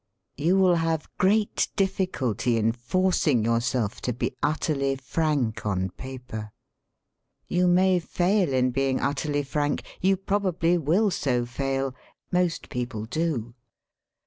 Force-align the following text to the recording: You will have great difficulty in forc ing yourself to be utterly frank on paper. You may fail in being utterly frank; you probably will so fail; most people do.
You 0.35 0.57
will 0.57 0.77
have 0.77 1.15
great 1.19 1.67
difficulty 1.75 2.57
in 2.57 2.71
forc 2.71 3.27
ing 3.27 3.45
yourself 3.45 4.01
to 4.01 4.11
be 4.11 4.33
utterly 4.41 4.95
frank 4.95 5.63
on 5.63 5.91
paper. 5.91 6.51
You 7.47 7.67
may 7.67 7.99
fail 7.99 8.51
in 8.51 8.71
being 8.71 8.99
utterly 8.99 9.43
frank; 9.43 9.83
you 10.01 10.17
probably 10.17 10.75
will 10.79 11.11
so 11.11 11.45
fail; 11.45 11.93
most 12.31 12.69
people 12.69 13.05
do. 13.05 13.53